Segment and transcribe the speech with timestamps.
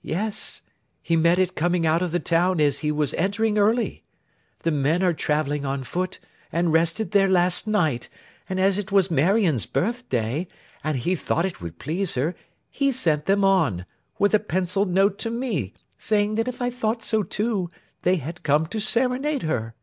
[0.00, 0.62] 'Yes.
[1.02, 4.04] He met it coming out of the town as he was entering early.
[4.60, 6.20] The men are travelling on foot,
[6.52, 8.08] and rested there last night;
[8.48, 10.46] and as it was Marion's birth day,
[10.84, 12.36] and he thought it would please her,
[12.70, 13.86] he sent them on,
[14.20, 17.68] with a pencilled note to me, saying that if I thought so too,
[18.02, 19.74] they had come to serenade her.